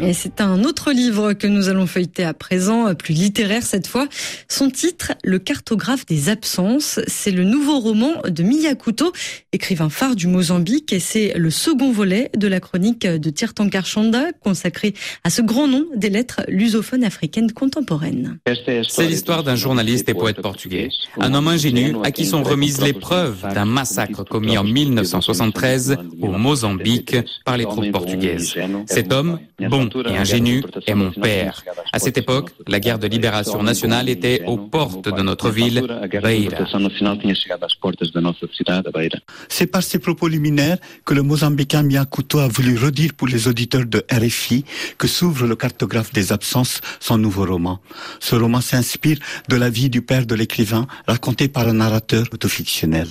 [0.00, 4.06] Et c'est un autre livre que nous allons feuilleter à présent, plus littéraire cette fois.
[4.48, 7.00] Son titre, Le cartographe des absences.
[7.08, 9.12] C'est le nouveau roman de Miyakuto,
[9.52, 14.32] écrivain phare du Mozambique, et c'est le second volet de la chronique de Tirtankar Chanda,
[14.40, 14.94] consacré
[15.24, 18.38] à ce grand nom des lettres lusophones africaines contemporaines.
[18.88, 22.92] C'est l'histoire d'un journaliste et poète portugais, un homme ingénu à qui sont remises les
[22.92, 28.54] preuves d'un massacre commis en 1973 au Mozambique par les troupes portugaises.
[28.86, 31.62] Cet homme, bon et ingénu, est mon père.
[31.92, 35.86] À cette époque, la guerre de libération nationale était aux portes de notre ville,
[38.92, 39.18] Beira.
[39.48, 43.86] C'est par ces propos liminaires que le Mozambicain Miyakuto a voulu redire pour les auditeurs
[43.86, 44.64] de RFI
[44.98, 47.80] que s'ouvre le cartographe des absences, son nouveau roman.
[48.20, 53.08] Ce roman s'inspire de la vie du père de l'écrivain, raconté par un narrateur autofictionnel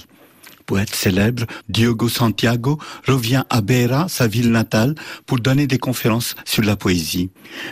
[0.67, 2.77] poète célèbre, Diogo Santiago,
[3.07, 4.93] revient à Beira, sa ville natale,
[5.25, 7.31] pour donner des conférences sur la poésie.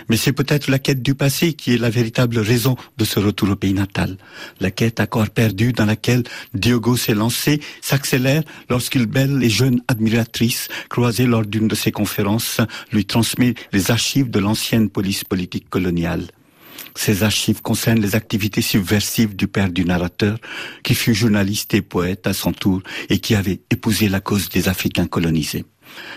[0.09, 3.49] Mais c'est peut-être la quête du passé qui est la véritable raison de ce retour
[3.51, 4.17] au pays natal.
[4.59, 9.81] La quête à corps perdu dans laquelle Diogo s'est lancé s'accélère lorsqu'une belle et jeune
[9.87, 12.61] admiratrice, croisée lors d'une de ses conférences,
[12.93, 16.27] lui transmet les archives de l'ancienne police politique coloniale.
[16.95, 20.37] Ces archives concernent les activités subversives du père du narrateur,
[20.83, 24.69] qui fut journaliste et poète à son tour et qui avait épousé la cause des
[24.69, 25.65] Africains colonisés.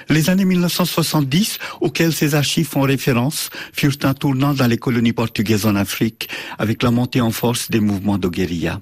[0.09, 5.67] Les années 1970, auxquelles ces archives font référence, furent un tournant dans les colonies portugaises
[5.67, 8.81] en Afrique, avec la montée en force des mouvements de guérilla.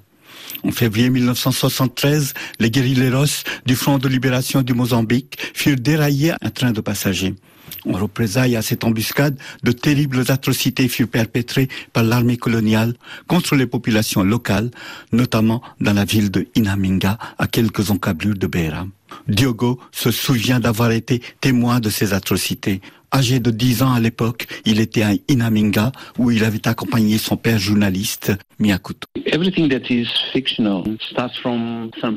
[0.63, 6.71] En février 1973, les guérilleros du Front de libération du Mozambique furent déraillés un train
[6.71, 7.35] de passagers.
[7.85, 12.93] En représailles à cette embuscade, de terribles atrocités furent perpétrées par l'armée coloniale
[13.27, 14.71] contre les populations locales,
[15.11, 18.85] notamment dans la ville de Inaminga, à quelques encablures de Beira.
[19.27, 22.81] Diogo se souvient d'avoir été témoin de ces atrocités.
[23.13, 27.37] Âgé de 10 ans à l'époque, il était à Inaminga où il avait accompagné son
[27.37, 29.07] père journaliste, Miyakuto.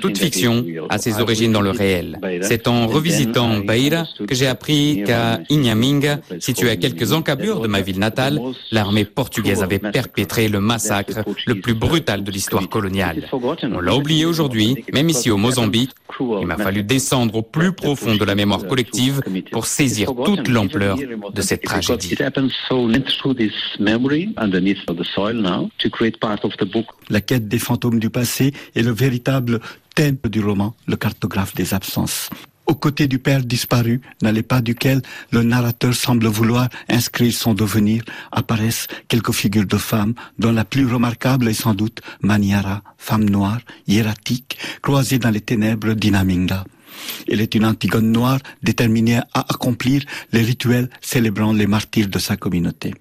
[0.00, 2.18] Toute fiction a ses origines dans le réel.
[2.42, 7.82] C'est en revisitant Beira que j'ai appris qu'à Inaminga, situé à quelques encablures de ma
[7.82, 8.40] ville natale,
[8.72, 13.28] l'armée portugaise avait perpétré le massacre le plus brutal de l'histoire coloniale.
[13.32, 15.90] On l'a oublié aujourd'hui, même ici au Mozambique.
[16.18, 19.22] Il m'a fallu descendre au plus profond de la mémoire collective
[19.52, 22.16] pour saisir toute l'ampleur de cette tragédie.
[27.08, 29.60] La quête des fantômes du passé est le véritable
[29.94, 32.30] thème du roman, le cartographe des absences.
[32.70, 35.02] Aux côtés du père disparu, dans les pas duquel
[35.32, 40.86] le narrateur semble vouloir inscrire son devenir, apparaissent quelques figures de femmes, dont la plus
[40.86, 43.58] remarquable est sans doute Maniara, femme noire,
[43.88, 46.64] hiératique, croisée dans les ténèbres d'Inaminga.
[47.30, 50.02] Elle est une Antigone noire déterminée à accomplir
[50.32, 52.92] les rituels célébrant les martyrs de sa communauté.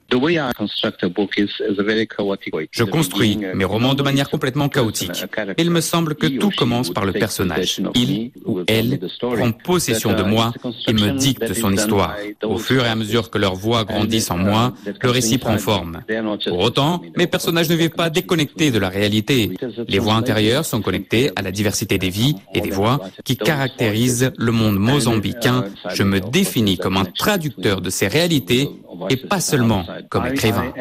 [2.72, 5.26] Je construis mes romans de manière complètement chaotique.
[5.58, 7.82] Il me semble que tout commence par le personnage.
[7.96, 10.54] Il ou elle prend possession de moi
[10.88, 12.16] et me dicte son histoire.
[12.44, 16.02] Au fur et à mesure que leurs voix grandissent en moi, le récit prend forme.
[16.48, 19.52] Pour autant, mes personnages ne vivent pas déconnectés de la réalité.
[19.88, 24.19] Les voix intérieures sont connectées à la diversité des vies et des voix qui caractérisent
[24.38, 28.70] le monde mozambicain, je me définis comme un traducteur de ces réalités
[29.10, 30.74] et pas seulement comme écrivain.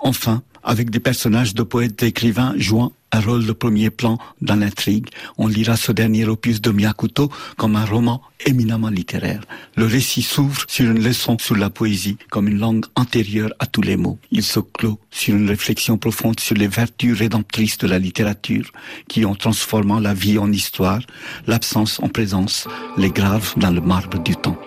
[0.00, 4.56] Enfin, avec des personnages de poètes et écrivains jouant un rôle de premier plan dans
[4.56, 5.06] l'intrigue,
[5.38, 9.42] on lira ce dernier opus de Miyakuto comme un roman éminemment littéraire.
[9.76, 13.82] Le récit s'ouvre sur une leçon sur la poésie comme une langue antérieure à tous
[13.82, 14.18] les mots.
[14.32, 18.72] Il se clôt sur une réflexion profonde sur les vertus rédemptrices de la littérature
[19.08, 21.00] qui ont transformé la vie en histoire,
[21.46, 24.58] l'absence en présence, les graves dans le marbre du temps.